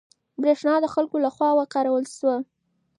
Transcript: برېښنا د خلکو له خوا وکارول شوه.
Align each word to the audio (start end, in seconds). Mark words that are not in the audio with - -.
برېښنا 0.41 0.75
د 0.81 0.85
خلکو 0.93 1.17
له 1.25 1.29
خوا 1.35 1.49
وکارول 1.59 2.05
شوه. 2.15 2.35